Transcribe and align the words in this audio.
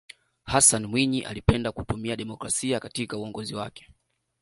hassan 0.43 0.85
mwinyi 0.87 1.21
alipenda 1.21 1.71
kutumia 1.71 2.15
demokrasia 2.15 2.79
katika 2.79 3.17
uongozi 3.17 3.55
wake 3.55 3.89